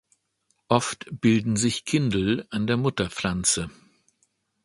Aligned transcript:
Oft 0.67 1.05
bilden 1.11 1.57
sich 1.57 1.85
Kindel 1.85 2.47
an 2.49 2.65
der 2.65 2.75
Mutterpflanze. 2.75 3.69